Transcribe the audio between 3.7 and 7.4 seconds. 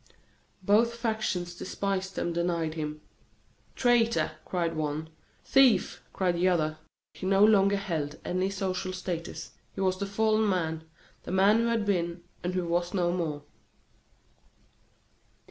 Traitor, cried one; thief, cried the other. He